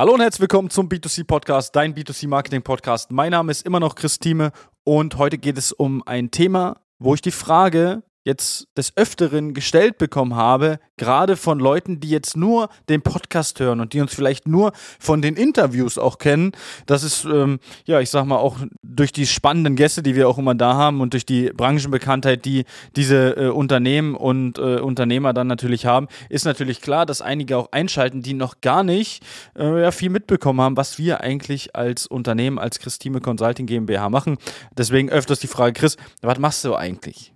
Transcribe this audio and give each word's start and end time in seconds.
Hallo 0.00 0.14
und 0.14 0.22
herzlich 0.22 0.40
willkommen 0.40 0.70
zum 0.70 0.88
B2C 0.88 1.26
Podcast, 1.26 1.76
dein 1.76 1.94
B2C 1.94 2.26
Marketing 2.26 2.62
Podcast. 2.62 3.10
Mein 3.10 3.32
Name 3.32 3.52
ist 3.52 3.66
immer 3.66 3.80
noch 3.80 3.94
Christine 3.94 4.50
und 4.82 5.18
heute 5.18 5.36
geht 5.36 5.58
es 5.58 5.72
um 5.72 6.02
ein 6.06 6.30
Thema, 6.30 6.80
wo 6.98 7.12
ich 7.12 7.20
die 7.20 7.30
Frage 7.30 8.02
jetzt 8.24 8.68
des 8.76 8.96
Öfteren 8.96 9.54
gestellt 9.54 9.98
bekommen 9.98 10.36
habe, 10.36 10.78
gerade 10.96 11.36
von 11.36 11.58
Leuten, 11.58 12.00
die 12.00 12.10
jetzt 12.10 12.36
nur 12.36 12.68
den 12.88 13.00
Podcast 13.00 13.58
hören 13.60 13.80
und 13.80 13.94
die 13.94 14.00
uns 14.00 14.14
vielleicht 14.14 14.46
nur 14.46 14.72
von 14.98 15.22
den 15.22 15.36
Interviews 15.36 15.96
auch 15.96 16.18
kennen. 16.18 16.52
Das 16.86 17.02
ist, 17.02 17.24
ähm, 17.24 17.60
ja, 17.86 18.00
ich 18.00 18.10
sag 18.10 18.26
mal, 18.26 18.36
auch 18.36 18.58
durch 18.82 19.12
die 19.12 19.26
spannenden 19.26 19.74
Gäste, 19.74 20.02
die 20.02 20.14
wir 20.14 20.28
auch 20.28 20.38
immer 20.38 20.54
da 20.54 20.74
haben 20.74 21.00
und 21.00 21.14
durch 21.14 21.24
die 21.24 21.50
Branchenbekanntheit, 21.50 22.44
die 22.44 22.64
diese 22.94 23.36
äh, 23.36 23.48
Unternehmen 23.48 24.14
und 24.14 24.58
äh, 24.58 24.80
Unternehmer 24.80 25.32
dann 25.32 25.46
natürlich 25.46 25.86
haben, 25.86 26.08
ist 26.28 26.44
natürlich 26.44 26.82
klar, 26.82 27.06
dass 27.06 27.22
einige 27.22 27.56
auch 27.56 27.72
einschalten, 27.72 28.22
die 28.22 28.34
noch 28.34 28.60
gar 28.60 28.82
nicht 28.82 29.24
äh, 29.58 29.82
ja, 29.82 29.90
viel 29.92 30.10
mitbekommen 30.10 30.60
haben, 30.60 30.76
was 30.76 30.98
wir 30.98 31.22
eigentlich 31.22 31.74
als 31.74 32.06
Unternehmen, 32.06 32.58
als 32.58 32.78
Christine 32.80 33.20
Consulting 33.20 33.66
GmbH 33.66 34.10
machen. 34.10 34.36
Deswegen 34.76 35.08
öfters 35.08 35.40
die 35.40 35.46
Frage, 35.46 35.72
Chris, 35.72 35.96
was 36.20 36.38
machst 36.38 36.64
du 36.64 36.74
eigentlich? 36.74 37.32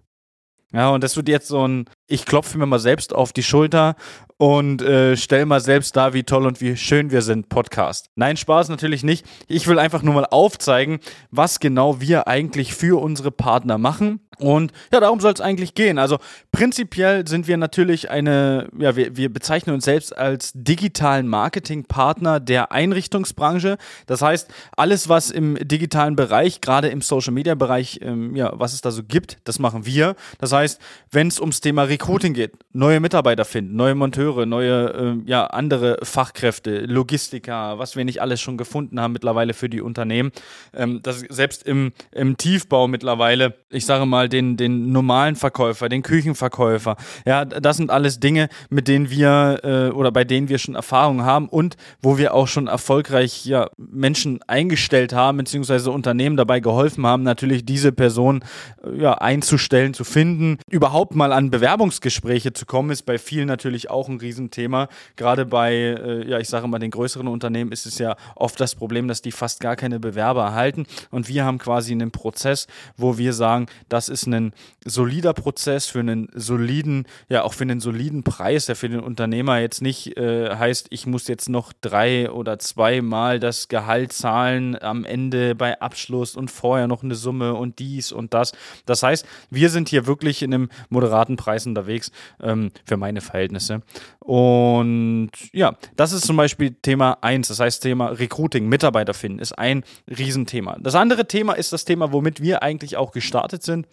Ja, 0.74 0.90
und 0.90 1.04
das 1.04 1.16
wird 1.16 1.28
jetzt 1.28 1.46
so 1.48 1.66
ein, 1.66 1.84
ich 2.06 2.26
klopfe 2.26 2.58
mir 2.58 2.66
mal 2.66 2.78
selbst 2.78 3.14
auf 3.14 3.32
die 3.32 3.42
Schulter 3.42 3.96
und 4.36 4.82
äh, 4.82 5.16
stell 5.16 5.46
mal 5.46 5.60
selbst 5.60 5.96
dar, 5.96 6.12
wie 6.12 6.24
toll 6.24 6.46
und 6.46 6.60
wie 6.60 6.76
schön 6.76 7.10
wir 7.10 7.22
sind, 7.22 7.48
Podcast. 7.48 8.10
Nein, 8.14 8.36
Spaß 8.36 8.68
natürlich 8.68 9.02
nicht. 9.02 9.24
Ich 9.48 9.66
will 9.66 9.78
einfach 9.78 10.02
nur 10.02 10.14
mal 10.14 10.26
aufzeigen, 10.26 11.00
was 11.30 11.60
genau 11.60 12.00
wir 12.00 12.28
eigentlich 12.28 12.74
für 12.74 13.00
unsere 13.00 13.30
Partner 13.30 13.78
machen 13.78 14.20
und 14.38 14.72
ja, 14.92 15.00
darum 15.00 15.20
soll 15.20 15.32
es 15.32 15.40
eigentlich 15.40 15.74
gehen. 15.74 15.98
Also 15.98 16.18
prinzipiell 16.52 17.26
sind 17.26 17.46
wir 17.46 17.56
natürlich 17.56 18.10
eine, 18.10 18.68
ja, 18.78 18.96
wir, 18.96 19.16
wir 19.16 19.32
bezeichnen 19.32 19.74
uns 19.74 19.84
selbst 19.84 20.16
als 20.16 20.52
digitalen 20.54 21.28
Marketingpartner 21.28 22.40
der 22.40 22.72
Einrichtungsbranche. 22.72 23.76
Das 24.06 24.22
heißt, 24.22 24.52
alles, 24.76 25.08
was 25.08 25.30
im 25.30 25.56
digitalen 25.60 26.16
Bereich, 26.16 26.60
gerade 26.60 26.88
im 26.88 27.02
Social 27.02 27.32
Media 27.32 27.54
Bereich, 27.54 28.00
ähm, 28.02 28.34
ja, 28.34 28.52
was 28.54 28.72
es 28.72 28.80
da 28.80 28.90
so 28.90 29.02
gibt, 29.02 29.38
das 29.44 29.58
machen 29.58 29.86
wir. 29.86 30.16
Das 30.38 30.52
heißt, 30.52 30.80
wenn 31.10 31.28
es 31.28 31.40
ums 31.40 31.60
Thema 31.60 31.84
Recruiting 31.94 32.34
geht, 32.34 32.52
neue 32.72 32.98
Mitarbeiter 32.98 33.44
finden, 33.44 33.76
neue 33.76 33.94
Monteure, 33.94 34.46
neue, 34.46 34.86
ähm, 34.98 35.22
ja, 35.26 35.46
andere 35.46 35.98
Fachkräfte, 36.02 36.86
Logistiker, 36.86 37.78
was 37.78 37.94
wir 37.94 38.04
nicht 38.04 38.20
alles 38.20 38.40
schon 38.40 38.56
gefunden 38.56 38.98
haben 38.98 39.12
mittlerweile 39.12 39.54
für 39.54 39.68
die 39.68 39.80
Unternehmen, 39.80 40.32
ähm, 40.74 40.98
das 41.02 41.20
selbst 41.20 41.62
im, 41.62 41.92
im 42.10 42.36
Tiefbau 42.36 42.88
mittlerweile, 42.88 43.54
ich 43.70 43.86
sage 43.86 44.06
mal, 44.06 44.28
den, 44.28 44.56
den 44.56 44.90
normalen 44.90 45.36
Verkäufer, 45.36 45.88
den 45.88 46.02
Küchenverkäufer. 46.02 46.96
Ja, 47.26 47.44
das 47.44 47.76
sind 47.76 47.90
alles 47.90 48.18
Dinge, 48.18 48.48
mit 48.70 48.88
denen 48.88 49.08
wir 49.08 49.60
äh, 49.62 49.94
oder 49.94 50.10
bei 50.10 50.24
denen 50.24 50.48
wir 50.48 50.58
schon 50.58 50.74
Erfahrung 50.74 51.22
haben 51.22 51.48
und 51.48 51.76
wo 52.02 52.18
wir 52.18 52.34
auch 52.34 52.48
schon 52.48 52.66
erfolgreich 52.66 53.46
ja, 53.46 53.70
Menschen 53.76 54.40
eingestellt 54.48 55.12
haben, 55.12 55.38
beziehungsweise 55.38 55.92
Unternehmen 55.92 56.36
dabei 56.36 56.58
geholfen 56.58 57.06
haben, 57.06 57.22
natürlich 57.22 57.64
diese 57.64 57.92
Person 57.92 58.42
äh, 58.84 59.00
ja, 59.00 59.14
einzustellen, 59.14 59.94
zu 59.94 60.02
finden. 60.02 60.58
Überhaupt 60.68 61.14
mal 61.14 61.32
an 61.32 61.52
Bewerbungsgespräche 61.84 62.54
zu 62.54 62.64
kommen, 62.64 62.90
ist 62.90 63.02
bei 63.02 63.18
vielen 63.18 63.46
natürlich 63.46 63.90
auch 63.90 64.08
ein 64.08 64.18
Riesenthema. 64.18 64.88
Gerade 65.16 65.44
bei, 65.44 65.74
äh, 65.74 66.26
ja, 66.26 66.38
ich 66.38 66.48
sage 66.48 66.66
mal, 66.66 66.78
den 66.78 66.90
größeren 66.90 67.28
Unternehmen 67.28 67.72
ist 67.72 67.84
es 67.84 67.98
ja 67.98 68.16
oft 68.36 68.58
das 68.58 68.74
Problem, 68.74 69.06
dass 69.06 69.20
die 69.20 69.32
fast 69.32 69.60
gar 69.60 69.76
keine 69.76 70.00
Bewerber 70.00 70.44
erhalten. 70.44 70.86
Und 71.10 71.28
wir 71.28 71.44
haben 71.44 71.58
quasi 71.58 71.92
einen 71.92 72.10
Prozess, 72.10 72.68
wo 72.96 73.18
wir 73.18 73.34
sagen, 73.34 73.66
das 73.90 74.08
ist 74.08 74.26
ein 74.26 74.54
solider 74.86 75.34
Prozess 75.34 75.86
für 75.86 76.00
einen 76.00 76.30
soliden, 76.34 77.06
ja 77.28 77.42
auch 77.42 77.52
für 77.52 77.64
einen 77.64 77.80
soliden 77.80 78.22
Preis, 78.22 78.64
der 78.64 78.76
für 78.76 78.88
den 78.88 79.00
Unternehmer 79.00 79.58
jetzt 79.58 79.82
nicht 79.82 80.16
äh, 80.16 80.56
heißt, 80.56 80.86
ich 80.88 81.06
muss 81.06 81.28
jetzt 81.28 81.50
noch 81.50 81.74
drei 81.82 82.30
oder 82.30 82.58
zweimal 82.58 83.40
das 83.40 83.68
Gehalt 83.68 84.14
zahlen 84.14 84.80
am 84.80 85.04
Ende 85.04 85.54
bei 85.54 85.78
Abschluss 85.82 86.34
und 86.34 86.50
vorher 86.50 86.88
noch 86.88 87.02
eine 87.02 87.14
Summe 87.14 87.52
und 87.54 87.78
dies 87.78 88.10
und 88.10 88.32
das. 88.32 88.52
Das 88.86 89.02
heißt, 89.02 89.26
wir 89.50 89.68
sind 89.68 89.90
hier 89.90 90.06
wirklich 90.06 90.42
in 90.42 90.54
einem 90.54 90.68
moderaten 90.88 91.36
Preis 91.36 91.66
unterwegs 91.74 92.10
ähm, 92.42 92.70
für 92.84 92.96
meine 92.96 93.20
Verhältnisse. 93.20 93.82
Und 94.20 95.30
ja, 95.52 95.76
das 95.96 96.12
ist 96.12 96.26
zum 96.26 96.36
Beispiel 96.36 96.74
Thema 96.82 97.18
1, 97.20 97.48
das 97.48 97.60
heißt 97.60 97.82
Thema 97.82 98.08
Recruiting, 98.08 98.68
Mitarbeiter 98.68 99.14
finden, 99.14 99.40
ist 99.40 99.58
ein 99.58 99.84
Riesenthema. 100.08 100.76
Das 100.80 100.94
andere 100.94 101.26
Thema 101.26 101.54
ist 101.54 101.72
das 101.72 101.84
Thema, 101.84 102.12
womit 102.12 102.40
wir 102.40 102.62
eigentlich 102.62 102.96
auch 102.96 103.12
gestartet 103.12 103.62
sind. 103.62 103.86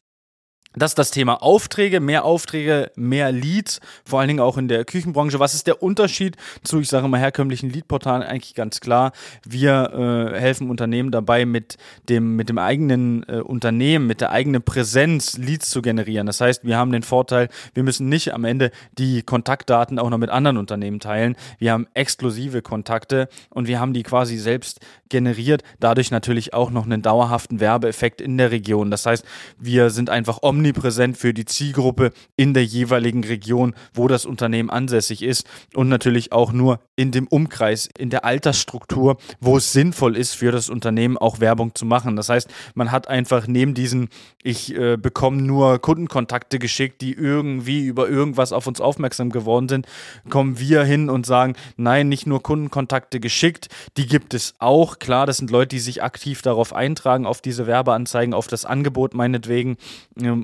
Das 0.74 0.92
ist 0.92 0.98
das 0.98 1.12
Thema 1.12 1.44
Aufträge, 1.44 2.00
mehr 2.00 2.24
Aufträge, 2.24 2.92
mehr 2.96 3.34
Leads, 3.34 3.82
vor 4.06 4.20
allen 4.20 4.30
Dingen 4.30 4.40
auch 4.40 4.58
in 4.58 4.70
der 4.70 4.86
Küchenbranche. 4.86 5.38
Was 5.38 5.54
ist 5.54 5.68
der 5.68 5.84
Unterschied 5.84 6.38
zu, 6.64 6.80
ich 6.80 6.88
sage 6.88 7.10
mal, 7.10 7.20
herkömmlichen 7.20 7.70
Leadportalen? 7.70 8.24
Eigentlich 8.24 8.56
ganz 8.56 8.80
klar. 8.80 9.12
Wir 9.46 10.32
äh, 10.34 10.40
helfen 10.40 10.70
Unternehmen 10.70 11.12
dabei, 11.12 11.46
mit 11.46 11.78
dem, 12.08 12.38
mit 12.38 12.48
dem 12.48 12.58
eigenen 12.58 13.28
äh, 13.28 13.42
Unternehmen, 13.42 14.08
mit 14.08 14.22
der 14.22 14.32
eigenen 14.32 14.62
Präsenz 14.62 15.38
Leads 15.38 15.70
zu 15.70 15.82
generieren. 15.82 16.26
Das 16.26 16.40
heißt, 16.40 16.64
wir 16.64 16.78
haben 16.78 16.94
den 16.94 17.04
Vorteil, 17.04 17.50
wir 17.74 17.84
müssen 17.84 18.08
nicht 18.08 18.34
am 18.34 18.46
Ende 18.46 18.72
die 18.98 19.24
Kontaktdaten 19.24 20.00
auch 20.00 20.10
noch 20.10 20.20
mit 20.20 20.30
anderen 20.30 20.56
Unternehmen 20.56 21.02
teilen. 21.02 21.36
Wir 21.60 21.74
haben 21.74 21.88
exklusive 21.96 22.62
Kontakte 22.62 23.28
und 23.50 23.68
wir 23.68 23.82
haben 23.82 23.92
die 23.92 24.04
quasi 24.04 24.38
selbst 24.38 24.80
generiert. 25.10 25.64
Dadurch 25.82 26.12
natürlich 26.12 26.54
auch 26.54 26.72
noch 26.72 26.86
einen 26.86 27.02
dauerhaften 27.02 27.60
Werbeeffekt 27.60 28.22
in 28.22 28.38
der 28.38 28.52
Region. 28.52 28.90
Das 28.90 29.06
heißt, 29.06 29.26
wir 29.60 29.90
sind 29.90 30.10
einfach 30.10 30.40
omni 30.42 30.61
omnipräsent 30.62 31.18
für 31.18 31.34
die 31.34 31.46
Zielgruppe 31.46 32.12
in 32.36 32.54
der 32.54 32.64
jeweiligen 32.64 33.24
Region, 33.24 33.74
wo 33.94 34.08
das 34.08 34.26
Unternehmen 34.26 34.70
ansässig 34.70 35.24
ist 35.24 35.48
und 35.74 35.90
natürlich 35.90 36.32
auch 36.32 36.52
nur 36.52 36.80
in 36.96 37.12
dem 37.12 37.28
Umkreis, 37.28 37.90
in 37.98 38.12
der 38.12 38.26
Altersstruktur, 38.26 39.18
wo 39.40 39.58
es 39.58 39.74
sinnvoll 39.74 40.16
ist, 40.16 40.36
für 40.36 40.52
das 40.52 40.70
Unternehmen 40.70 41.18
auch 41.18 41.40
Werbung 41.40 41.74
zu 41.74 41.86
machen. 41.86 42.16
Das 42.16 42.30
heißt, 42.30 42.48
man 42.76 42.92
hat 42.92 43.08
einfach 43.08 43.48
neben 43.48 43.74
diesen, 43.74 44.10
ich 44.44 44.76
äh, 44.76 44.98
bekomme 44.98 45.42
nur 45.42 45.80
Kundenkontakte 45.80 46.60
geschickt, 46.60 47.02
die 47.02 47.14
irgendwie 47.14 47.86
über 47.86 48.08
irgendwas 48.08 48.54
auf 48.54 48.68
uns 48.68 48.80
aufmerksam 48.80 49.32
geworden 49.32 49.68
sind, 49.68 49.88
kommen 50.30 50.60
wir 50.60 50.84
hin 50.84 51.10
und 51.10 51.26
sagen, 51.26 51.56
nein, 51.76 52.08
nicht 52.08 52.28
nur 52.28 52.44
Kundenkontakte 52.44 53.20
geschickt, 53.20 53.70
die 53.98 54.06
gibt 54.06 54.36
es 54.36 54.54
auch. 54.60 55.00
Klar, 55.00 55.26
das 55.26 55.38
sind 55.38 55.50
Leute, 55.50 55.70
die 55.70 55.80
sich 55.80 56.04
aktiv 56.04 56.44
darauf 56.44 56.74
eintragen, 56.74 57.26
auf 57.26 57.42
diese 57.42 57.66
Werbeanzeigen, 57.66 58.36
auf 58.36 58.48
das 58.48 58.66
Angebot 58.66 59.16
meinetwegen. 59.16 59.78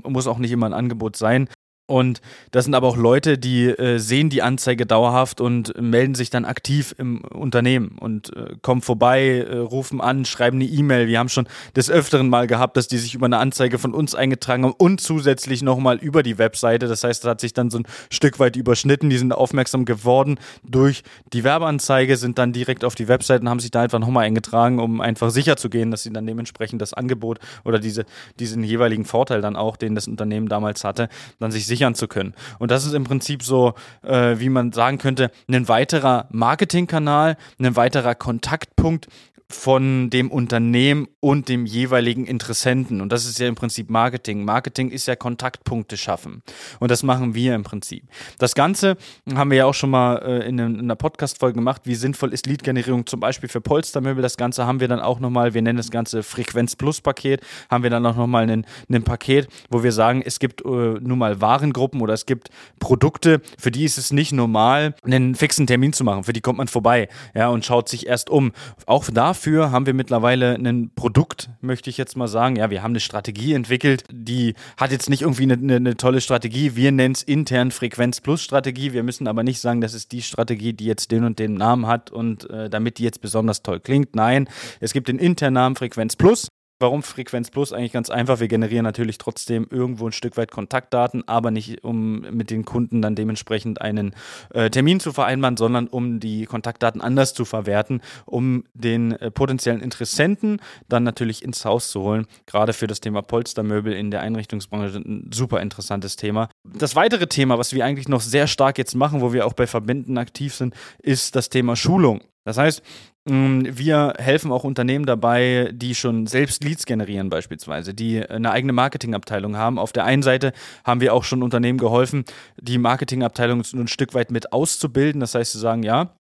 Muss 0.07 0.27
auch 0.27 0.37
nicht 0.37 0.51
immer 0.51 0.65
ein 0.65 0.73
Angebot 0.73 1.15
sein. 1.15 1.49
Und 1.87 2.21
das 2.51 2.65
sind 2.65 2.75
aber 2.75 2.87
auch 2.87 2.97
Leute, 2.97 3.37
die 3.37 3.67
äh, 3.67 3.97
sehen 3.97 4.29
die 4.29 4.41
Anzeige 4.41 4.85
dauerhaft 4.85 5.39
und 5.39 5.79
melden 5.81 6.15
sich 6.15 6.29
dann 6.29 6.43
aktiv 6.43 6.93
im 6.97 7.21
Unternehmen 7.21 7.97
und 7.97 8.35
äh, 8.35 8.55
kommen 8.61 8.81
vorbei, 8.81 9.45
äh, 9.49 9.57
rufen 9.57 10.01
an, 10.01 10.25
schreiben 10.25 10.57
eine 10.57 10.65
E-Mail. 10.65 11.07
Wir 11.07 11.17
haben 11.17 11.29
schon 11.29 11.47
des 11.77 11.89
Öfteren 11.89 12.27
mal 12.27 12.45
gehabt, 12.45 12.75
dass 12.75 12.89
die 12.89 12.97
sich 12.97 13.15
über 13.15 13.25
eine 13.25 13.37
Anzeige 13.37 13.79
von 13.79 13.93
uns 13.93 14.15
eingetragen 14.15 14.65
haben 14.65 14.73
und 14.77 14.99
zusätzlich 14.99 15.61
nochmal 15.61 15.95
über 15.97 16.23
die 16.23 16.37
Webseite. 16.37 16.87
Das 16.87 17.05
heißt, 17.05 17.23
das 17.23 17.29
hat 17.29 17.39
sich 17.39 17.53
dann 17.53 17.69
so 17.69 17.79
ein 17.79 17.87
Stück 18.11 18.37
weit 18.37 18.57
überschnitten. 18.57 19.09
Die 19.09 19.17
sind 19.17 19.31
aufmerksam 19.31 19.85
geworden 19.85 20.39
durch 20.65 21.03
die 21.31 21.45
Werbeanzeige, 21.45 22.17
sind 22.17 22.37
dann 22.37 22.51
direkt 22.51 22.83
auf 22.83 22.95
die 22.95 23.07
Webseite 23.07 23.43
und 23.43 23.49
haben 23.49 23.61
sich 23.61 23.71
da 23.71 23.83
einfach 23.83 23.99
nochmal 23.99 24.25
eingetragen, 24.25 24.79
um 24.79 24.99
einfach 24.99 25.29
sicher 25.29 25.55
zu 25.55 25.69
gehen, 25.69 25.91
dass 25.91 26.03
sie 26.03 26.11
dann 26.11 26.27
dementsprechend 26.27 26.81
das 26.81 26.93
Angebot 26.93 27.39
oder 27.63 27.79
diese, 27.79 28.03
diesen 28.39 28.61
jeweiligen 28.65 29.05
Vorteil 29.05 29.39
dann 29.39 29.55
auch, 29.55 29.77
den 29.77 29.95
das 29.95 30.09
Unternehmen 30.09 30.49
damals 30.49 30.83
hatte, 30.83 31.07
dann 31.39 31.51
sich 31.51 31.65
sicher 31.65 31.76
sichern 31.77 31.95
zu 31.95 32.07
können. 32.07 32.33
Und 32.59 32.71
das 32.71 32.85
ist 32.85 32.93
im 32.93 33.03
Prinzip 33.03 33.43
so, 33.43 33.75
äh, 34.03 34.39
wie 34.39 34.49
man 34.49 34.71
sagen 34.71 34.97
könnte, 34.97 35.31
ein 35.47 35.67
weiterer 35.67 36.25
Marketingkanal, 36.31 37.37
ein 37.59 37.75
weiterer 37.75 38.15
Kontaktpunkt 38.15 39.07
von 39.49 40.09
dem 40.09 40.29
Unternehmen 40.29 41.07
und 41.21 41.47
dem 41.47 41.65
jeweiligen 41.65 42.25
Interessenten. 42.25 42.99
Und 42.99 43.11
das 43.11 43.25
ist 43.25 43.39
ja 43.39 43.47
im 43.47 43.55
Prinzip 43.55 43.89
Marketing. 43.89 44.43
Marketing 44.43 44.89
ist 44.89 45.07
ja 45.07 45.15
Kontaktpunkte 45.15 45.95
schaffen. 45.95 46.43
Und 46.79 46.91
das 46.91 47.01
machen 47.01 47.33
wir 47.33 47.55
im 47.55 47.63
Prinzip. 47.63 48.03
Das 48.39 48.55
Ganze 48.55 48.97
haben 49.33 49.49
wir 49.49 49.57
ja 49.59 49.65
auch 49.65 49.73
schon 49.73 49.89
mal 49.89 50.17
äh, 50.17 50.47
in, 50.47 50.59
einer 50.59 50.95
Podcast-Folge 50.95 51.55
gemacht. 51.55 51.83
Wie 51.85 51.95
sinnvoll 51.95 52.33
ist 52.33 52.45
Lead-Generierung 52.45 53.05
zum 53.05 53.21
Beispiel 53.21 53.47
für 53.47 53.61
Polstermöbel? 53.61 54.21
Das 54.21 54.35
Ganze 54.35 54.65
haben 54.65 54.81
wir 54.81 54.89
dann 54.89 54.99
auch 54.99 55.19
nochmal, 55.19 55.53
wir 55.53 55.61
nennen 55.61 55.77
das 55.77 55.91
Ganze 55.91 56.23
Frequenz-Plus-Paket, 56.23 57.41
haben 57.69 57.83
wir 57.83 57.89
dann 57.89 58.05
auch 58.05 58.17
nochmal 58.17 58.49
ein, 58.49 58.65
Paket, 59.03 59.47
wo 59.69 59.83
wir 59.83 59.91
sagen, 59.91 60.21
es 60.25 60.39
gibt 60.39 60.65
äh, 60.65 60.67
nun 60.67 61.17
mal 61.17 61.39
Warengruppen 61.39 62.01
oder 62.01 62.13
es 62.13 62.25
gibt 62.25 62.49
Produkte, 62.79 63.41
für 63.57 63.71
die 63.71 63.85
ist 63.85 63.97
es 63.97 64.11
nicht 64.11 64.33
normal, 64.33 64.95
einen 65.03 65.35
fixen 65.35 65.67
Termin 65.67 65.93
zu 65.93 66.03
machen. 66.03 66.23
Für 66.23 66.33
die 66.33 66.41
kommt 66.41 66.57
man 66.57 66.67
vorbei 66.67 67.07
ja, 67.33 67.47
und 67.47 67.63
schaut 67.63 67.87
sich 67.87 68.07
erst 68.07 68.29
um. 68.29 68.51
Auch 68.85 69.05
da 69.09 69.33
dafür 69.37 69.69
haben 69.71 69.85
wir 69.85 69.93
mittlerweile 69.93 70.55
ein 70.55 70.89
Produkt, 70.95 71.51
möchte 71.61 71.91
ich 71.91 71.97
jetzt 71.97 72.17
mal 72.17 72.27
sagen. 72.27 72.55
Ja, 72.55 72.71
wir 72.71 72.81
haben 72.81 72.91
eine 72.91 72.99
Strategie 72.99 73.53
entwickelt, 73.53 74.03
die 74.11 74.55
hat 74.77 74.91
jetzt 74.91 75.11
nicht 75.11 75.21
irgendwie 75.21 75.43
eine, 75.43 75.53
eine, 75.53 75.75
eine 75.75 75.95
tolle 75.95 76.21
Strategie. 76.21 76.75
Wir 76.75 76.91
nennen 76.91 77.13
es 77.13 77.21
intern 77.21 77.69
Frequenz 77.69 78.19
Plus 78.19 78.41
Strategie. 78.41 78.93
Wir 78.93 79.03
müssen 79.03 79.27
aber 79.27 79.43
nicht 79.43 79.59
sagen, 79.59 79.79
das 79.79 79.93
ist 79.93 80.11
die 80.11 80.23
Strategie, 80.23 80.73
die 80.73 80.85
jetzt 80.85 81.11
den 81.11 81.23
und 81.23 81.37
den 81.37 81.53
Namen 81.53 81.85
hat 81.85 82.09
und 82.09 82.49
äh, 82.49 82.67
damit 82.67 82.97
die 82.97 83.03
jetzt 83.03 83.21
besonders 83.21 83.61
toll 83.61 83.79
klingt. 83.79 84.15
Nein, 84.15 84.49
es 84.79 84.91
gibt 84.91 85.07
den 85.07 85.19
internen 85.19 85.53
Namen 85.53 85.75
Frequenz 85.75 86.15
Plus 86.15 86.47
Warum 86.79 87.01
Frequenz 87.01 87.49
Plus? 87.49 87.73
Eigentlich 87.73 87.91
ganz 87.91 88.11
einfach. 88.11 88.39
Wir 88.39 88.47
generieren 88.47 88.83
natürlich 88.83 89.17
trotzdem 89.17 89.65
irgendwo 89.71 90.05
ein 90.05 90.11
Stück 90.11 90.37
weit 90.37 90.51
Kontaktdaten, 90.51 91.27
aber 91.27 91.49
nicht 91.49 91.83
um 91.83 92.19
mit 92.19 92.51
den 92.51 92.65
Kunden 92.65 93.01
dann 93.01 93.15
dementsprechend 93.15 93.81
einen 93.81 94.13
äh, 94.53 94.69
Termin 94.69 94.99
zu 94.99 95.11
vereinbaren, 95.11 95.57
sondern 95.57 95.87
um 95.87 96.19
die 96.19 96.45
Kontaktdaten 96.45 97.01
anders 97.01 97.33
zu 97.33 97.45
verwerten, 97.45 98.01
um 98.25 98.63
den 98.75 99.13
äh, 99.13 99.31
potenziellen 99.31 99.81
Interessenten 99.81 100.61
dann 100.87 101.03
natürlich 101.03 101.43
ins 101.43 101.65
Haus 101.65 101.89
zu 101.89 102.01
holen. 102.01 102.27
Gerade 102.45 102.73
für 102.73 102.85
das 102.85 103.01
Thema 103.01 103.23
Polstermöbel 103.23 103.93
in 103.93 104.11
der 104.11 104.21
Einrichtungsbranche 104.21 104.97
ein 104.99 105.31
super 105.33 105.61
interessantes 105.61 106.15
Thema. 106.15 106.47
Das 106.63 106.95
weitere 106.95 107.25
Thema, 107.25 107.57
was 107.57 107.73
wir 107.73 107.85
eigentlich 107.85 108.07
noch 108.07 108.21
sehr 108.21 108.45
stark 108.45 108.77
jetzt 108.77 108.93
machen, 108.93 109.21
wo 109.21 109.33
wir 109.33 109.47
auch 109.47 109.53
bei 109.53 109.65
Verbänden 109.65 110.19
aktiv 110.19 110.53
sind, 110.53 110.75
ist 110.99 111.35
das 111.35 111.49
Thema 111.49 111.75
Schulung. 111.75 112.21
Das 112.47 112.57
heißt, 112.57 112.81
wir 113.27 114.13
helfen 114.17 114.51
auch 114.51 114.63
Unternehmen 114.63 115.05
dabei, 115.05 115.71
die 115.73 115.95
schon 115.95 116.27
selbst 116.27 116.63
Leads 116.63 116.85
generieren 116.85 117.29
beispielsweise, 117.29 117.93
die 117.93 118.25
eine 118.25 118.51
eigene 118.51 118.73
Marketingabteilung 118.73 119.57
haben. 119.57 119.77
Auf 119.79 119.91
der 119.91 120.05
einen 120.05 120.23
Seite 120.23 120.53
haben 120.83 121.01
wir 121.01 121.13
auch 121.13 121.23
schon 121.23 121.43
Unternehmen 121.43 121.77
geholfen, 121.77 122.25
die 122.59 122.77
Marketingabteilung 122.77 123.63
ein 123.73 123.87
Stück 123.87 124.13
weit 124.13 124.31
mit 124.31 124.53
auszubilden. 124.53 125.19
Das 125.19 125.35
heißt, 125.35 125.51
zu 125.51 125.59
sagen, 125.59 125.83
ja, 125.83 126.17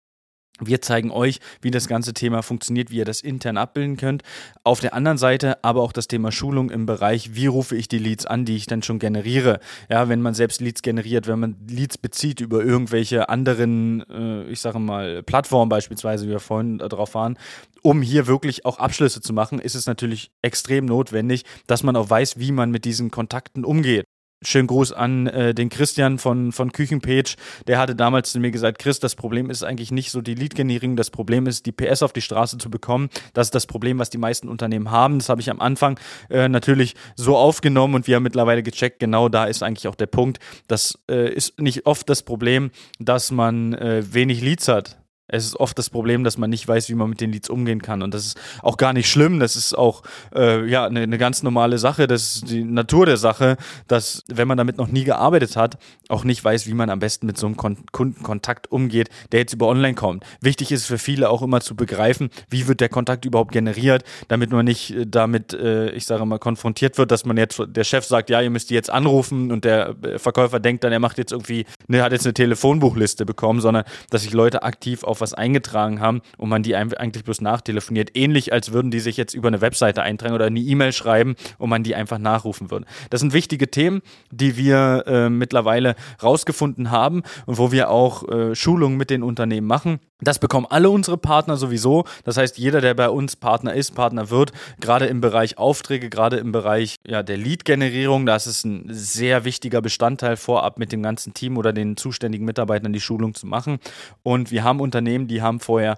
wir 0.60 0.80
zeigen 0.80 1.10
euch, 1.10 1.40
wie 1.62 1.72
das 1.72 1.88
ganze 1.88 2.14
Thema 2.14 2.42
funktioniert, 2.42 2.90
wie 2.92 2.98
ihr 2.98 3.04
das 3.04 3.20
intern 3.20 3.56
abbilden 3.56 3.96
könnt. 3.96 4.22
Auf 4.62 4.78
der 4.78 4.94
anderen 4.94 5.18
Seite 5.18 5.62
aber 5.64 5.82
auch 5.82 5.92
das 5.92 6.06
Thema 6.06 6.30
Schulung 6.30 6.70
im 6.70 6.86
Bereich, 6.86 7.34
wie 7.34 7.46
rufe 7.46 7.74
ich 7.74 7.88
die 7.88 7.98
Leads 7.98 8.24
an, 8.24 8.44
die 8.44 8.54
ich 8.54 8.66
dann 8.66 8.82
schon 8.82 9.00
generiere. 9.00 9.58
Ja, 9.90 10.08
wenn 10.08 10.22
man 10.22 10.34
selbst 10.34 10.60
Leads 10.60 10.82
generiert, 10.82 11.26
wenn 11.26 11.40
man 11.40 11.56
Leads 11.68 11.98
bezieht 11.98 12.40
über 12.40 12.64
irgendwelche 12.64 13.28
anderen, 13.28 14.08
äh, 14.08 14.44
ich 14.44 14.60
sage 14.60 14.78
mal, 14.78 15.24
Plattformen 15.24 15.68
beispielsweise, 15.68 16.26
wie 16.26 16.30
wir 16.30 16.40
vorhin 16.40 16.78
darauf 16.78 17.14
waren, 17.14 17.36
um 17.82 18.00
hier 18.00 18.28
wirklich 18.28 18.64
auch 18.64 18.78
Abschlüsse 18.78 19.20
zu 19.20 19.32
machen, 19.32 19.58
ist 19.58 19.74
es 19.74 19.86
natürlich 19.86 20.30
extrem 20.40 20.86
notwendig, 20.86 21.44
dass 21.66 21.82
man 21.82 21.96
auch 21.96 22.08
weiß, 22.08 22.38
wie 22.38 22.52
man 22.52 22.70
mit 22.70 22.84
diesen 22.84 23.10
Kontakten 23.10 23.64
umgeht. 23.64 24.06
Schönen 24.42 24.66
Gruß 24.66 24.92
an 24.92 25.26
äh, 25.26 25.54
den 25.54 25.70
Christian 25.70 26.18
von, 26.18 26.52
von 26.52 26.72
Küchenpage. 26.72 27.36
Der 27.66 27.78
hatte 27.78 27.96
damals 27.96 28.32
zu 28.32 28.40
mir 28.40 28.50
gesagt, 28.50 28.78
Chris, 28.78 29.00
das 29.00 29.14
Problem 29.14 29.48
ist 29.48 29.62
eigentlich 29.62 29.90
nicht 29.90 30.10
so 30.10 30.20
die 30.20 30.34
Lead-Generierung, 30.34 30.96
das 30.96 31.10
Problem 31.10 31.46
ist, 31.46 31.66
die 31.66 31.72
PS 31.72 32.02
auf 32.02 32.12
die 32.12 32.20
Straße 32.20 32.58
zu 32.58 32.70
bekommen. 32.70 33.08
Das 33.32 33.46
ist 33.46 33.54
das 33.54 33.66
Problem, 33.66 33.98
was 33.98 34.10
die 34.10 34.18
meisten 34.18 34.48
Unternehmen 34.48 34.90
haben. 34.90 35.18
Das 35.18 35.28
habe 35.28 35.40
ich 35.40 35.50
am 35.50 35.60
Anfang 35.60 35.98
äh, 36.28 36.48
natürlich 36.48 36.94
so 37.16 37.36
aufgenommen 37.36 37.94
und 37.94 38.06
wir 38.06 38.16
haben 38.16 38.22
mittlerweile 38.22 38.62
gecheckt, 38.62 38.98
genau 38.98 39.28
da 39.28 39.44
ist 39.44 39.62
eigentlich 39.62 39.88
auch 39.88 39.94
der 39.94 40.06
Punkt. 40.06 40.38
Das 40.68 40.98
äh, 41.10 41.32
ist 41.32 41.60
nicht 41.60 41.86
oft 41.86 42.08
das 42.10 42.22
Problem, 42.22 42.70
dass 42.98 43.30
man 43.30 43.72
äh, 43.74 44.02
wenig 44.12 44.42
Leads 44.42 44.68
hat. 44.68 45.03
Es 45.26 45.46
ist 45.46 45.56
oft 45.56 45.78
das 45.78 45.88
Problem, 45.88 46.22
dass 46.22 46.36
man 46.36 46.50
nicht 46.50 46.68
weiß, 46.68 46.90
wie 46.90 46.94
man 46.94 47.08
mit 47.08 47.20
den 47.20 47.32
Leads 47.32 47.48
umgehen 47.48 47.80
kann. 47.80 48.02
Und 48.02 48.12
das 48.12 48.26
ist 48.26 48.40
auch 48.62 48.76
gar 48.76 48.92
nicht 48.92 49.10
schlimm. 49.10 49.40
Das 49.40 49.56
ist 49.56 49.76
auch 49.76 50.02
äh, 50.34 50.68
ja, 50.68 50.84
eine, 50.84 51.00
eine 51.00 51.16
ganz 51.16 51.42
normale 51.42 51.78
Sache. 51.78 52.06
Das 52.06 52.36
ist 52.36 52.50
die 52.50 52.62
Natur 52.62 53.06
der 53.06 53.16
Sache, 53.16 53.56
dass, 53.88 54.22
wenn 54.28 54.46
man 54.46 54.58
damit 54.58 54.76
noch 54.76 54.88
nie 54.88 55.04
gearbeitet 55.04 55.56
hat, 55.56 55.78
auch 56.10 56.24
nicht 56.24 56.44
weiß, 56.44 56.66
wie 56.66 56.74
man 56.74 56.90
am 56.90 56.98
besten 56.98 57.26
mit 57.26 57.38
so 57.38 57.46
einem 57.46 57.56
Kon 57.56 57.86
Kundenkontakt 57.92 58.70
umgeht, 58.70 59.08
der 59.32 59.40
jetzt 59.40 59.54
über 59.54 59.66
online 59.68 59.94
kommt. 59.94 60.24
Wichtig 60.40 60.70
ist 60.72 60.84
für 60.86 60.98
viele 60.98 61.30
auch 61.30 61.40
immer 61.40 61.60
zu 61.60 61.74
begreifen, 61.74 62.28
wie 62.50 62.68
wird 62.68 62.80
der 62.80 62.90
Kontakt 62.90 63.24
überhaupt 63.24 63.52
generiert, 63.52 64.04
damit 64.28 64.50
man 64.50 64.66
nicht 64.66 64.90
äh, 64.90 65.06
damit, 65.06 65.54
äh, 65.54 65.90
ich 65.92 66.04
sage 66.04 66.26
mal, 66.26 66.38
konfrontiert 66.38 66.98
wird, 66.98 67.10
dass 67.10 67.24
man 67.24 67.38
jetzt, 67.38 67.62
der 67.66 67.84
Chef 67.84 68.04
sagt, 68.04 68.28
ja, 68.28 68.42
ihr 68.42 68.50
müsst 68.50 68.68
die 68.68 68.74
jetzt 68.74 68.90
anrufen 68.90 69.50
und 69.50 69.64
der 69.64 69.96
äh, 70.02 70.18
Verkäufer 70.18 70.60
denkt 70.60 70.84
dann, 70.84 70.92
er 70.92 71.00
macht 71.00 71.16
jetzt 71.16 71.32
irgendwie, 71.32 71.64
ne, 71.88 72.02
hat 72.02 72.12
jetzt 72.12 72.26
eine 72.26 72.34
Telefonbuchliste 72.34 73.24
bekommen, 73.24 73.62
sondern 73.62 73.84
dass 74.10 74.22
sich 74.22 74.32
Leute 74.32 74.62
aktiv 74.62 75.02
auf 75.02 75.13
auf 75.14 75.20
was 75.20 75.32
eingetragen 75.32 76.00
haben 76.00 76.22
und 76.38 76.48
man 76.48 76.64
die 76.64 76.74
eigentlich 76.74 77.22
bloß 77.22 77.40
nachtelefoniert. 77.40 78.10
Ähnlich, 78.16 78.52
als 78.52 78.72
würden 78.72 78.90
die 78.90 78.98
sich 78.98 79.16
jetzt 79.16 79.32
über 79.32 79.46
eine 79.46 79.60
Webseite 79.60 80.02
eintragen 80.02 80.34
oder 80.34 80.46
eine 80.46 80.58
E-Mail 80.58 80.92
schreiben 80.92 81.36
und 81.58 81.70
man 81.70 81.84
die 81.84 81.94
einfach 81.94 82.18
nachrufen 82.18 82.72
würde. 82.72 82.84
Das 83.10 83.20
sind 83.20 83.32
wichtige 83.32 83.70
Themen, 83.70 84.02
die 84.32 84.56
wir 84.56 85.04
äh, 85.06 85.30
mittlerweile 85.30 85.94
rausgefunden 86.20 86.90
haben 86.90 87.22
und 87.46 87.58
wo 87.58 87.70
wir 87.70 87.90
auch 87.90 88.28
äh, 88.28 88.56
Schulungen 88.56 88.96
mit 88.96 89.10
den 89.10 89.22
Unternehmen 89.22 89.68
machen. 89.68 90.00
Das 90.20 90.38
bekommen 90.38 90.66
alle 90.68 90.90
unsere 90.90 91.18
Partner 91.18 91.56
sowieso. 91.56 92.04
Das 92.24 92.36
heißt, 92.36 92.58
jeder, 92.58 92.80
der 92.80 92.94
bei 92.94 93.08
uns 93.08 93.36
Partner 93.36 93.74
ist, 93.74 93.94
Partner 93.94 94.30
wird, 94.30 94.52
gerade 94.80 95.06
im 95.06 95.20
Bereich 95.20 95.58
Aufträge, 95.58 96.08
gerade 96.08 96.38
im 96.38 96.50
Bereich 96.50 96.96
ja, 97.06 97.22
der 97.22 97.36
Lead-Generierung, 97.36 98.24
das 98.24 98.46
ist 98.46 98.64
ein 98.64 98.86
sehr 98.88 99.44
wichtiger 99.44 99.82
Bestandteil 99.82 100.36
vorab 100.36 100.78
mit 100.78 100.92
dem 100.92 101.02
ganzen 101.02 101.34
Team 101.34 101.58
oder 101.58 101.72
den 101.72 101.96
zuständigen 101.96 102.46
Mitarbeitern 102.46 102.92
die 102.92 103.00
Schulung 103.00 103.34
zu 103.34 103.46
machen. 103.46 103.78
Und 104.22 104.50
wir 104.50 104.64
haben 104.64 104.80
Unternehmen, 104.80 105.03
die 105.04 105.42
haben 105.42 105.60
vorher 105.60 105.96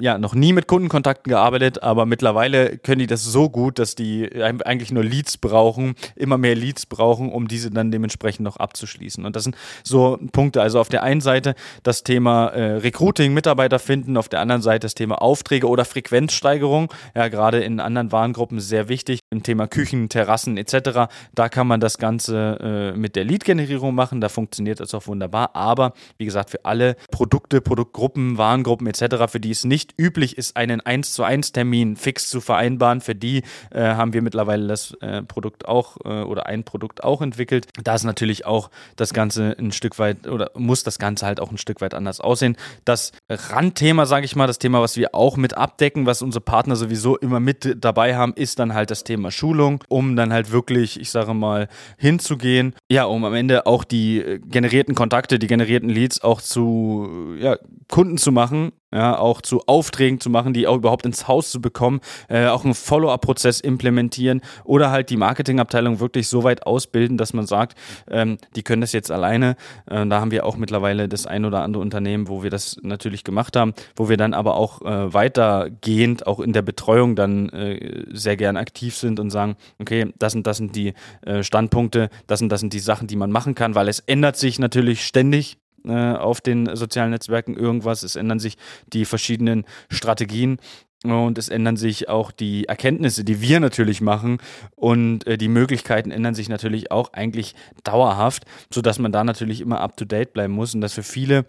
ja, 0.00 0.18
noch 0.18 0.34
nie 0.34 0.52
mit 0.52 0.66
Kundenkontakten 0.66 1.30
gearbeitet, 1.30 1.82
aber 1.82 2.06
mittlerweile 2.06 2.76
können 2.78 2.98
die 2.98 3.06
das 3.06 3.24
so 3.24 3.48
gut, 3.48 3.78
dass 3.78 3.94
die 3.94 4.28
eigentlich 4.42 4.92
nur 4.92 5.04
Leads 5.04 5.38
brauchen, 5.38 5.94
immer 6.16 6.38
mehr 6.38 6.54
Leads 6.54 6.86
brauchen, 6.86 7.30
um 7.32 7.48
diese 7.48 7.70
dann 7.70 7.90
dementsprechend 7.90 8.44
noch 8.44 8.56
abzuschließen. 8.56 9.24
Und 9.24 9.36
das 9.36 9.44
sind 9.44 9.56
so 9.82 10.18
Punkte. 10.32 10.60
Also 10.60 10.80
auf 10.80 10.88
der 10.88 11.02
einen 11.02 11.20
Seite 11.20 11.54
das 11.82 12.02
Thema 12.02 12.48
äh, 12.48 12.76
Recruiting, 12.76 13.32
Mitarbeiter 13.32 13.78
finden, 13.78 14.16
auf 14.16 14.28
der 14.28 14.40
anderen 14.40 14.62
Seite 14.62 14.80
das 14.84 14.94
Thema 14.94 15.22
Aufträge 15.22 15.68
oder 15.68 15.84
Frequenzsteigerung. 15.84 16.92
Ja, 17.14 17.28
gerade 17.28 17.60
in 17.60 17.80
anderen 17.80 18.12
Warengruppen 18.12 18.60
sehr 18.60 18.88
wichtig. 18.88 19.20
Im 19.30 19.42
Thema 19.42 19.66
Küchen, 19.66 20.08
Terrassen 20.08 20.56
etc. 20.56 21.08
Da 21.34 21.48
kann 21.48 21.66
man 21.66 21.80
das 21.80 21.98
Ganze 21.98 22.92
äh, 22.94 22.98
mit 22.98 23.16
der 23.16 23.24
Lead-Generierung 23.24 23.94
machen. 23.94 24.20
Da 24.20 24.28
funktioniert 24.28 24.80
das 24.80 24.94
auch 24.94 25.06
wunderbar. 25.06 25.54
Aber 25.54 25.92
wie 26.18 26.24
gesagt, 26.24 26.50
für 26.50 26.64
alle 26.64 26.96
Produkte, 27.10 27.60
Produktgruppen, 27.60 28.13
Warengruppen 28.14 28.86
etc., 28.86 29.30
für 29.30 29.40
die 29.40 29.50
es 29.50 29.64
nicht 29.64 29.94
üblich 29.98 30.38
ist, 30.38 30.56
einen 30.56 30.80
1 30.80 31.12
zu 31.12 31.24
1 31.24 31.52
Termin 31.52 31.96
fix 31.96 32.28
zu 32.28 32.40
vereinbaren. 32.40 33.00
Für 33.00 33.14
die 33.14 33.42
äh, 33.70 33.82
haben 33.82 34.12
wir 34.12 34.22
mittlerweile 34.22 34.66
das 34.66 34.92
äh, 35.00 35.22
Produkt 35.22 35.66
auch 35.66 35.96
äh, 36.04 36.22
oder 36.22 36.46
ein 36.46 36.64
Produkt 36.64 37.04
auch 37.04 37.22
entwickelt. 37.22 37.66
Da 37.82 37.94
ist 37.94 38.04
natürlich 38.04 38.46
auch 38.46 38.70
das 38.96 39.12
Ganze 39.12 39.56
ein 39.58 39.72
Stück 39.72 39.98
weit 39.98 40.26
oder 40.26 40.50
muss 40.54 40.82
das 40.82 40.98
Ganze 40.98 41.26
halt 41.26 41.40
auch 41.40 41.50
ein 41.50 41.58
Stück 41.58 41.80
weit 41.80 41.94
anders 41.94 42.20
aussehen. 42.20 42.56
Das 42.84 43.12
Randthema, 43.28 44.06
sage 44.06 44.24
ich 44.24 44.36
mal, 44.36 44.46
das 44.46 44.58
Thema, 44.58 44.80
was 44.80 44.96
wir 44.96 45.14
auch 45.14 45.36
mit 45.36 45.56
abdecken, 45.56 46.06
was 46.06 46.22
unsere 46.22 46.42
Partner 46.42 46.76
sowieso 46.76 47.16
immer 47.16 47.40
mit 47.40 47.76
dabei 47.80 48.16
haben, 48.16 48.34
ist 48.34 48.58
dann 48.58 48.74
halt 48.74 48.90
das 48.90 49.04
Thema 49.04 49.30
Schulung, 49.30 49.82
um 49.88 50.16
dann 50.16 50.32
halt 50.32 50.50
wirklich, 50.52 51.00
ich 51.00 51.10
sage 51.10 51.34
mal, 51.34 51.68
hinzugehen. 51.96 52.74
Ja, 52.90 53.04
um 53.04 53.24
am 53.24 53.34
Ende 53.34 53.66
auch 53.66 53.84
die 53.84 54.18
äh, 54.18 54.38
generierten 54.38 54.94
Kontakte, 54.94 55.38
die 55.38 55.46
generierten 55.46 55.88
Leads 55.88 56.22
auch 56.22 56.40
zu 56.40 57.36
ja, 57.38 57.56
Kunden 57.88 58.03
zu 58.18 58.32
machen 58.32 58.72
ja, 58.94 59.18
auch 59.18 59.42
zu 59.42 59.62
Aufträgen 59.66 60.20
zu 60.20 60.30
machen, 60.30 60.54
die 60.54 60.66
auch 60.66 60.76
überhaupt 60.76 61.04
ins 61.04 61.26
Haus 61.26 61.50
zu 61.50 61.60
bekommen, 61.60 62.00
äh, 62.28 62.46
auch 62.46 62.64
einen 62.64 62.74
Follow-up-Prozess 62.74 63.60
implementieren 63.60 64.40
oder 64.62 64.90
halt 64.90 65.10
die 65.10 65.16
Marketingabteilung 65.16 65.98
wirklich 65.98 66.28
so 66.28 66.44
weit 66.44 66.64
ausbilden, 66.64 67.18
dass 67.18 67.32
man 67.32 67.46
sagt, 67.46 67.76
ähm, 68.08 68.38
die 68.54 68.62
können 68.62 68.80
das 68.80 68.92
jetzt 68.92 69.10
alleine. 69.10 69.56
Äh, 69.90 70.06
da 70.06 70.20
haben 70.20 70.30
wir 70.30 70.46
auch 70.46 70.56
mittlerweile 70.56 71.08
das 71.08 71.26
ein 71.26 71.44
oder 71.44 71.62
andere 71.62 71.82
Unternehmen, 71.82 72.28
wo 72.28 72.44
wir 72.44 72.50
das 72.50 72.76
natürlich 72.82 73.24
gemacht 73.24 73.56
haben, 73.56 73.74
wo 73.96 74.08
wir 74.08 74.16
dann 74.16 74.32
aber 74.32 74.54
auch 74.54 74.80
äh, 74.82 75.12
weitergehend 75.12 76.26
auch 76.28 76.38
in 76.38 76.52
der 76.52 76.62
Betreuung 76.62 77.16
dann 77.16 77.48
äh, 77.48 78.04
sehr 78.12 78.36
gern 78.36 78.56
aktiv 78.56 78.94
sind 78.96 79.18
und 79.18 79.30
sagen, 79.30 79.56
okay, 79.80 80.12
das 80.18 80.32
sind, 80.32 80.46
das 80.46 80.58
sind 80.58 80.76
die 80.76 80.94
äh, 81.22 81.42
Standpunkte, 81.42 82.10
das 82.28 82.38
sind, 82.38 82.52
das 82.52 82.60
sind 82.60 82.72
die 82.72 82.78
Sachen, 82.78 83.08
die 83.08 83.16
man 83.16 83.32
machen 83.32 83.56
kann, 83.56 83.74
weil 83.74 83.88
es 83.88 83.98
ändert 83.98 84.36
sich 84.36 84.60
natürlich 84.60 85.04
ständig 85.04 85.58
äh, 85.86 86.12
auf 86.12 86.40
den 86.40 86.74
sozialen 86.76 87.10
Netzwerken 87.10 87.56
irgendwas. 87.56 88.02
Es 88.02 88.16
ändern 88.16 88.38
sich 88.38 88.56
die 88.92 89.04
verschiedenen 89.04 89.64
Strategien. 89.90 90.58
Und 91.04 91.36
es 91.36 91.50
ändern 91.50 91.76
sich 91.76 92.08
auch 92.08 92.30
die 92.30 92.64
Erkenntnisse, 92.64 93.24
die 93.24 93.42
wir 93.42 93.60
natürlich 93.60 94.00
machen. 94.00 94.38
Und 94.74 95.26
äh, 95.26 95.36
die 95.36 95.48
Möglichkeiten 95.48 96.10
ändern 96.10 96.34
sich 96.34 96.48
natürlich 96.48 96.90
auch 96.90 97.12
eigentlich 97.12 97.54
dauerhaft, 97.82 98.44
sodass 98.72 98.98
man 98.98 99.12
da 99.12 99.22
natürlich 99.22 99.60
immer 99.60 99.80
up 99.80 99.98
to 99.98 100.06
date 100.06 100.32
bleiben 100.32 100.54
muss. 100.54 100.74
Und 100.74 100.80
das 100.80 100.94
für 100.94 101.02
viele 101.02 101.44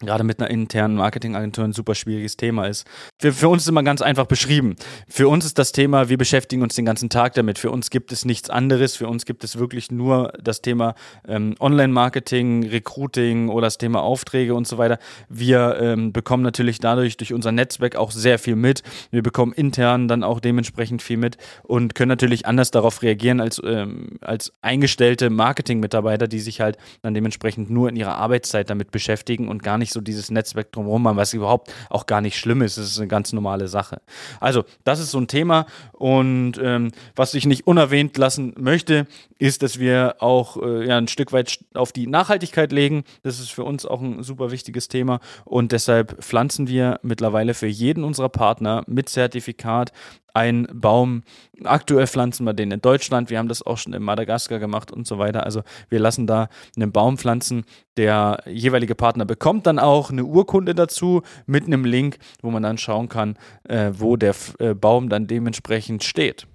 gerade 0.00 0.24
mit 0.24 0.40
einer 0.40 0.50
internen 0.50 0.96
Marketingagentur 0.96 1.64
ein 1.64 1.72
super 1.72 1.94
schwieriges 1.94 2.36
Thema 2.36 2.66
ist. 2.66 2.86
Für, 3.20 3.32
für, 3.32 3.48
uns 3.48 3.62
ist 3.62 3.68
immer 3.68 3.84
ganz 3.84 4.02
einfach 4.02 4.26
beschrieben. 4.26 4.74
Für 5.08 5.28
uns 5.28 5.44
ist 5.44 5.58
das 5.58 5.70
Thema, 5.70 6.08
wir 6.08 6.18
beschäftigen 6.18 6.62
uns 6.62 6.74
den 6.74 6.84
ganzen 6.84 7.10
Tag 7.10 7.34
damit. 7.34 7.58
Für 7.58 7.70
uns 7.70 7.90
gibt 7.90 8.10
es 8.10 8.24
nichts 8.24 8.50
anderes. 8.50 8.96
Für 8.96 9.06
uns 9.06 9.24
gibt 9.24 9.44
es 9.44 9.56
wirklich 9.58 9.92
nur 9.92 10.32
das 10.42 10.62
Thema 10.62 10.94
ähm, 11.28 11.54
Online-Marketing, 11.60 12.68
Recruiting 12.68 13.48
oder 13.48 13.68
das 13.68 13.78
Thema 13.78 14.02
Aufträge 14.02 14.54
und 14.54 14.66
so 14.66 14.78
weiter. 14.78 14.98
Wir 15.28 15.78
ähm, 15.80 16.12
bekommen 16.12 16.42
natürlich 16.42 16.80
dadurch 16.80 17.16
durch 17.16 17.32
unser 17.32 17.52
Netzwerk 17.52 17.94
auch 17.94 18.10
sehr 18.10 18.40
viel 18.40 18.56
mit. 18.56 18.82
Wir 19.12 19.22
bekommen 19.22 19.52
intern 19.52 20.08
dann 20.08 20.24
auch 20.24 20.40
dementsprechend 20.40 21.02
viel 21.02 21.18
mit 21.18 21.36
und 21.62 21.94
können 21.94 22.08
natürlich 22.08 22.46
anders 22.46 22.72
darauf 22.72 23.02
reagieren 23.02 23.40
als, 23.40 23.62
ähm, 23.64 24.18
als 24.20 24.52
eingestellte 24.60 25.30
Marketing-Mitarbeiter, 25.30 26.26
die 26.26 26.40
sich 26.40 26.60
halt 26.60 26.78
dann 27.02 27.14
dementsprechend 27.14 27.70
nur 27.70 27.88
in 27.88 27.96
ihrer 27.96 28.16
Arbeitszeit 28.16 28.68
damit 28.68 28.90
beschäftigen 28.90 29.48
und 29.48 29.62
gar 29.62 29.78
nicht 29.78 29.83
so 29.92 30.00
dieses 30.00 30.30
Netzwerk 30.30 30.72
drumherum 30.72 31.08
haben, 31.08 31.16
was 31.16 31.34
überhaupt 31.34 31.72
auch 31.90 32.06
gar 32.06 32.20
nicht 32.20 32.38
schlimm 32.38 32.62
ist. 32.62 32.78
Das 32.78 32.86
ist 32.86 32.98
eine 32.98 33.08
ganz 33.08 33.32
normale 33.32 33.68
Sache. 33.68 34.00
Also, 34.40 34.64
das 34.84 35.00
ist 35.00 35.10
so 35.10 35.18
ein 35.18 35.28
Thema. 35.28 35.66
Und 35.92 36.58
ähm, 36.62 36.92
was 37.16 37.34
ich 37.34 37.46
nicht 37.46 37.66
unerwähnt 37.66 38.16
lassen 38.16 38.54
möchte, 38.58 39.06
ist, 39.38 39.62
dass 39.62 39.78
wir 39.78 40.16
auch 40.20 40.56
äh, 40.62 40.86
ja, 40.86 40.96
ein 40.96 41.08
Stück 41.08 41.32
weit 41.32 41.58
auf 41.74 41.92
die 41.92 42.06
Nachhaltigkeit 42.06 42.72
legen. 42.72 43.04
Das 43.22 43.40
ist 43.40 43.50
für 43.50 43.64
uns 43.64 43.86
auch 43.86 44.00
ein 44.00 44.22
super 44.22 44.50
wichtiges 44.50 44.88
Thema. 44.88 45.20
Und 45.44 45.72
deshalb 45.72 46.22
pflanzen 46.22 46.68
wir 46.68 47.00
mittlerweile 47.02 47.54
für 47.54 47.66
jeden 47.66 48.04
unserer 48.04 48.28
Partner 48.28 48.82
mit 48.86 49.08
Zertifikat 49.08 49.92
ein 50.34 50.68
Baum. 50.72 51.22
Aktuell 51.62 52.06
pflanzen 52.06 52.44
wir 52.44 52.52
den 52.52 52.72
in 52.72 52.80
Deutschland. 52.80 53.30
Wir 53.30 53.38
haben 53.38 53.48
das 53.48 53.62
auch 53.62 53.78
schon 53.78 53.92
in 53.94 54.02
Madagaskar 54.02 54.58
gemacht 54.58 54.90
und 54.92 55.06
so 55.06 55.18
weiter. 55.18 55.44
Also 55.44 55.62
wir 55.88 56.00
lassen 56.00 56.26
da 56.26 56.48
einen 56.76 56.92
Baum 56.92 57.16
pflanzen. 57.16 57.64
Der 57.96 58.42
jeweilige 58.46 58.96
Partner 58.96 59.24
bekommt 59.24 59.66
dann 59.66 59.78
auch 59.78 60.10
eine 60.10 60.24
Urkunde 60.24 60.74
dazu 60.74 61.22
mit 61.46 61.66
einem 61.66 61.84
Link, 61.84 62.18
wo 62.42 62.50
man 62.50 62.64
dann 62.64 62.78
schauen 62.78 63.08
kann, 63.08 63.38
äh, 63.68 63.92
wo 63.94 64.16
der 64.16 64.34
äh, 64.58 64.74
Baum 64.74 65.08
dann 65.08 65.26
dementsprechend 65.26 66.04
steht 66.04 66.46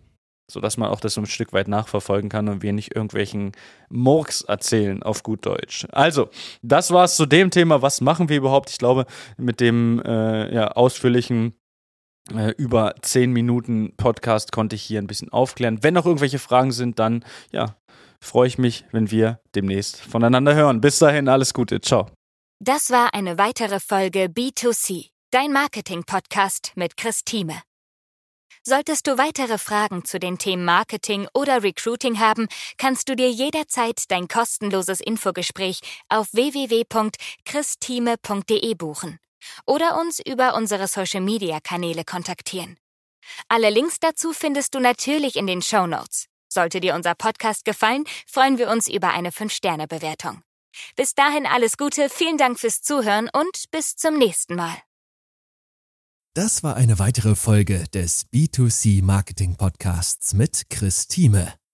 sodass 0.52 0.78
man 0.78 0.90
auch 0.90 1.00
das 1.00 1.14
so 1.14 1.22
ein 1.22 1.28
Stück 1.28 1.54
weit 1.54 1.68
nachverfolgen 1.68 2.30
kann 2.30 2.50
und 2.50 2.64
wir 2.64 2.74
nicht 2.74 2.96
irgendwelchen 2.96 3.52
Murks 3.90 4.42
erzählen 4.42 5.04
auf 5.04 5.24
gut 5.24 5.46
Deutsch. 5.46 5.86
Also, 5.92 6.30
das 6.62 6.92
war 6.92 7.06
es 7.06 7.16
zu 7.16 7.26
dem 7.26 7.52
Thema, 7.52 7.82
was 7.82 8.02
machen 8.02 8.30
wir 8.30 8.38
überhaupt? 8.38 8.70
Ich 8.72 8.80
glaube, 8.80 9.06
mit 9.38 9.60
dem 9.60 10.02
äh, 10.04 10.54
ja, 10.54 10.70
ausführlichen 10.70 11.54
über 12.58 12.96
10 13.02 13.32
Minuten 13.32 13.94
Podcast 13.98 14.52
konnte 14.52 14.76
ich 14.76 14.84
hier 14.84 15.00
ein 15.00 15.08
bisschen 15.08 15.32
aufklären. 15.32 15.84
Wenn 15.84 15.94
noch 15.94 16.06
irgendwelche 16.06 16.40
Fragen 16.40 16.72
sind, 16.72 17.00
dann 17.00 17.24
ja, 17.52 17.76
freue 18.22 18.48
ich 18.48 18.58
mich, 18.58 18.86
wenn 18.92 19.12
wir 19.12 19.40
demnächst 19.56 20.02
voneinander 20.02 20.56
hören. 20.56 20.82
Bis 20.82 21.00
dahin, 21.00 21.28
alles 21.28 21.54
Gute. 21.54 21.82
Ciao. 21.82 22.08
Das 22.60 22.90
war 22.90 23.14
eine 23.14 23.38
weitere 23.38 23.80
Folge 23.80 24.26
B2C, 24.26 25.10
dein 25.32 25.54
Marketing-Podcast 25.54 26.74
mit 26.76 26.98
Chris 26.98 27.24
Thieme. 27.24 27.62
Solltest 28.64 29.08
du 29.08 29.18
weitere 29.18 29.58
Fragen 29.58 30.04
zu 30.04 30.20
den 30.20 30.38
Themen 30.38 30.66
Marketing 30.66 31.30
oder 31.34 31.64
Recruiting 31.64 32.20
haben, 32.20 32.50
kannst 32.78 33.08
du 33.08 33.16
dir 33.16 33.32
jederzeit 33.32 34.04
dein 34.10 34.28
kostenloses 34.28 35.00
Infogespräch 35.00 35.80
auf 36.10 36.34
www.christime.de 36.34 38.76
buchen 38.76 39.20
oder 39.66 40.00
uns 40.00 40.20
über 40.20 40.56
unsere 40.56 40.88
Social-Media-Kanäle 40.88 42.04
kontaktieren. 42.06 42.78
Alle 43.48 43.70
Links 43.70 44.00
dazu 44.00 44.34
findest 44.34 44.76
du 44.76 44.80
natürlich 44.80 45.36
in 45.36 45.48
den 45.48 45.62
Show 45.62 45.88
Notes. 45.88 46.28
Sollte 46.52 46.80
dir 46.80 46.96
unser 46.96 47.16
Podcast 47.16 47.64
gefallen, 47.64 48.06
freuen 48.26 48.58
wir 48.58 48.70
uns 48.70 48.88
über 48.88 49.10
eine 49.10 49.30
5-Sterne-Bewertung. 49.30 50.42
Bis 50.96 51.14
dahin 51.14 51.46
alles 51.46 51.78
Gute, 51.78 52.10
vielen 52.10 52.38
Dank 52.38 52.60
fürs 52.60 52.82
Zuhören 52.82 53.30
und 53.32 53.66
bis 53.72 53.96
zum 53.96 54.18
nächsten 54.18 54.56
Mal. 54.56 54.76
Das 56.36 56.64
war 56.64 56.76
eine 56.76 57.00
weitere 57.00 57.36
Folge 57.36 57.86
des 57.94 58.28
B2C 58.32 59.04
Marketing 59.04 59.56
Podcasts 59.58 60.34
mit 60.34 60.70
Chris 60.70 61.08
Thieme. 61.08 61.59